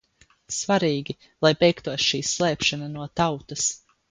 [0.59, 1.15] Svarīgi,
[1.47, 3.71] lai beigtos šī slēpšana no tautas.